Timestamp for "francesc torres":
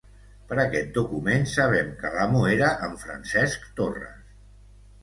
3.05-4.35